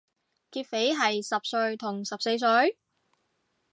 [0.49, 2.75] 劫匪係十歲同十四歲？